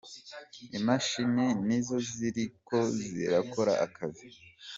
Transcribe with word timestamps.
"Imashini 0.77 1.45
ni 1.65 1.77
zo 1.85 1.97
ziriko 2.15 2.77
zirakora 2.97 3.73
akazi. 3.85 4.25